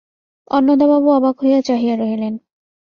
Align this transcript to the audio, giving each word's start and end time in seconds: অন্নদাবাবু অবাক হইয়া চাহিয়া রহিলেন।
অন্নদাবাবু 0.51 1.07
অবাক 1.11 1.35
হইয়া 1.41 1.59
চাহিয়া 1.61 1.95
রহিলেন। 1.95 2.33